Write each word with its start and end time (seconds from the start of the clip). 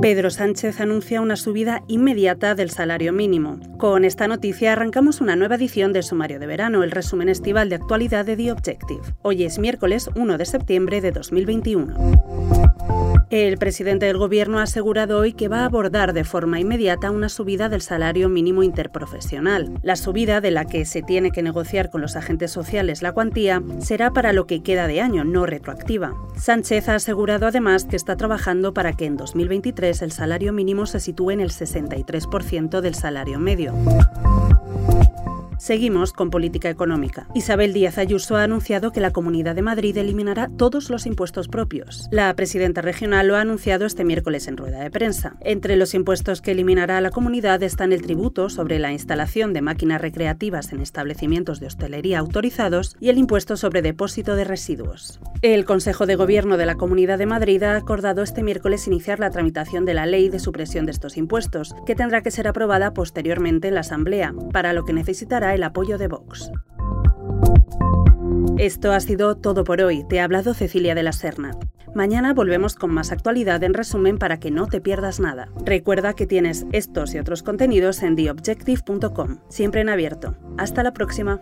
Pedro 0.00 0.30
Sánchez 0.30 0.80
anuncia 0.80 1.20
una 1.20 1.34
subida 1.34 1.82
inmediata 1.88 2.54
del 2.54 2.70
salario 2.70 3.12
mínimo. 3.12 3.58
Con 3.78 4.04
esta 4.04 4.28
noticia 4.28 4.72
arrancamos 4.72 5.20
una 5.20 5.34
nueva 5.34 5.56
edición 5.56 5.92
del 5.92 6.04
Sumario 6.04 6.38
de 6.38 6.46
Verano, 6.46 6.84
el 6.84 6.92
resumen 6.92 7.28
estival 7.28 7.68
de 7.68 7.74
actualidad 7.74 8.24
de 8.24 8.36
The 8.36 8.52
Objective. 8.52 9.02
Hoy 9.22 9.42
es 9.42 9.58
miércoles 9.58 10.08
1 10.14 10.38
de 10.38 10.46
septiembre 10.46 11.00
de 11.00 11.10
2021. 11.10 12.47
El 13.30 13.58
presidente 13.58 14.06
del 14.06 14.16
Gobierno 14.16 14.58
ha 14.58 14.62
asegurado 14.62 15.18
hoy 15.18 15.34
que 15.34 15.48
va 15.48 15.60
a 15.60 15.64
abordar 15.66 16.14
de 16.14 16.24
forma 16.24 16.60
inmediata 16.60 17.10
una 17.10 17.28
subida 17.28 17.68
del 17.68 17.82
salario 17.82 18.30
mínimo 18.30 18.62
interprofesional. 18.62 19.78
La 19.82 19.96
subida, 19.96 20.40
de 20.40 20.50
la 20.50 20.64
que 20.64 20.86
se 20.86 21.02
tiene 21.02 21.30
que 21.30 21.42
negociar 21.42 21.90
con 21.90 22.00
los 22.00 22.16
agentes 22.16 22.50
sociales 22.50 23.02
la 23.02 23.12
cuantía, 23.12 23.62
será 23.80 24.12
para 24.14 24.32
lo 24.32 24.46
que 24.46 24.62
queda 24.62 24.86
de 24.86 25.02
año, 25.02 25.24
no 25.24 25.44
retroactiva. 25.44 26.14
Sánchez 26.38 26.88
ha 26.88 26.94
asegurado 26.94 27.46
además 27.46 27.84
que 27.84 27.96
está 27.96 28.16
trabajando 28.16 28.72
para 28.72 28.94
que 28.94 29.04
en 29.04 29.18
2023 29.18 30.00
el 30.00 30.12
salario 30.12 30.54
mínimo 30.54 30.86
se 30.86 30.98
sitúe 30.98 31.32
en 31.32 31.40
el 31.40 31.50
63% 31.50 32.80
del 32.80 32.94
salario 32.94 33.38
medio. 33.38 33.74
Seguimos 35.68 36.14
con 36.14 36.30
política 36.30 36.70
económica. 36.70 37.28
Isabel 37.34 37.74
Díaz 37.74 37.98
Ayuso 37.98 38.36
ha 38.36 38.42
anunciado 38.42 38.90
que 38.90 39.00
la 39.00 39.10
Comunidad 39.10 39.54
de 39.54 39.60
Madrid 39.60 39.98
eliminará 39.98 40.48
todos 40.56 40.88
los 40.88 41.04
impuestos 41.04 41.46
propios. 41.46 42.08
La 42.10 42.34
presidenta 42.34 42.80
regional 42.80 43.28
lo 43.28 43.36
ha 43.36 43.42
anunciado 43.42 43.84
este 43.84 44.02
miércoles 44.02 44.48
en 44.48 44.56
rueda 44.56 44.80
de 44.80 44.90
prensa. 44.90 45.36
Entre 45.42 45.76
los 45.76 45.92
impuestos 45.92 46.40
que 46.40 46.52
eliminará 46.52 47.02
la 47.02 47.10
comunidad 47.10 47.62
están 47.62 47.92
el 47.92 48.00
tributo 48.00 48.48
sobre 48.48 48.78
la 48.78 48.92
instalación 48.92 49.52
de 49.52 49.60
máquinas 49.60 50.00
recreativas 50.00 50.72
en 50.72 50.80
establecimientos 50.80 51.60
de 51.60 51.66
hostelería 51.66 52.20
autorizados 52.20 52.96
y 52.98 53.10
el 53.10 53.18
impuesto 53.18 53.58
sobre 53.58 53.82
depósito 53.82 54.36
de 54.36 54.44
residuos. 54.44 55.20
El 55.42 55.66
Consejo 55.66 56.06
de 56.06 56.16
Gobierno 56.16 56.56
de 56.56 56.64
la 56.64 56.76
Comunidad 56.76 57.18
de 57.18 57.26
Madrid 57.26 57.62
ha 57.64 57.76
acordado 57.76 58.22
este 58.22 58.42
miércoles 58.42 58.86
iniciar 58.86 59.20
la 59.20 59.28
tramitación 59.28 59.84
de 59.84 59.92
la 59.92 60.06
ley 60.06 60.30
de 60.30 60.38
supresión 60.38 60.86
de 60.86 60.92
estos 60.92 61.18
impuestos, 61.18 61.74
que 61.84 61.94
tendrá 61.94 62.22
que 62.22 62.30
ser 62.30 62.48
aprobada 62.48 62.94
posteriormente 62.94 63.68
en 63.68 63.74
la 63.74 63.80
Asamblea, 63.80 64.32
para 64.50 64.72
lo 64.72 64.86
que 64.86 64.94
necesitará 64.94 65.57
el 65.58 65.64
apoyo 65.64 65.98
de 65.98 66.08
Vox. 66.08 66.50
Esto 68.58 68.92
ha 68.92 69.00
sido 69.00 69.36
todo 69.36 69.64
por 69.64 69.82
hoy. 69.82 70.04
Te 70.08 70.20
ha 70.20 70.24
hablado 70.24 70.54
Cecilia 70.54 70.94
de 70.94 71.02
la 71.02 71.12
Serna. 71.12 71.50
Mañana 71.94 72.32
volvemos 72.32 72.74
con 72.74 72.92
más 72.92 73.12
actualidad 73.12 73.62
en 73.64 73.74
resumen 73.74 74.18
para 74.18 74.38
que 74.38 74.50
no 74.50 74.66
te 74.66 74.80
pierdas 74.80 75.20
nada. 75.20 75.48
Recuerda 75.64 76.14
que 76.14 76.26
tienes 76.26 76.66
estos 76.72 77.14
y 77.14 77.18
otros 77.18 77.42
contenidos 77.42 78.02
en 78.02 78.16
theobjective.com, 78.16 79.38
siempre 79.48 79.80
en 79.80 79.88
abierto. 79.88 80.36
Hasta 80.56 80.82
la 80.82 80.92
próxima. 80.92 81.40